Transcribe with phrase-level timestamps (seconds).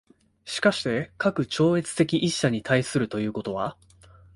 [0.45, 3.77] 而して、かく超越的一者に対するということは、